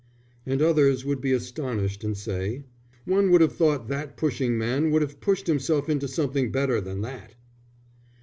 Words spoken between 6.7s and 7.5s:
than that!"